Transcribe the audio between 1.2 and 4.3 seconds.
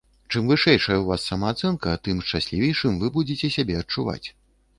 самаацэнка, тым шчаслівейшым вы будзеце сябе адчуваць.